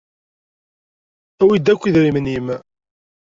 Awi-d 1.41 1.67
akk 1.73 1.83
idrimen-im! 1.85 2.47